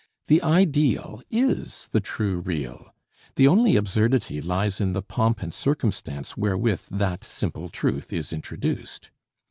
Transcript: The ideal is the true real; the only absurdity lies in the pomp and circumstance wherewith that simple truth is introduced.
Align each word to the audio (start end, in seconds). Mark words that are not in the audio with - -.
The 0.25 0.41
ideal 0.41 1.21
is 1.29 1.87
the 1.91 1.99
true 1.99 2.39
real; 2.39 2.91
the 3.35 3.47
only 3.47 3.75
absurdity 3.75 4.41
lies 4.41 4.81
in 4.81 4.93
the 4.93 5.03
pomp 5.03 5.43
and 5.43 5.53
circumstance 5.53 6.35
wherewith 6.35 6.87
that 6.89 7.23
simple 7.23 7.69
truth 7.69 8.11
is 8.11 8.33
introduced. 8.33 9.11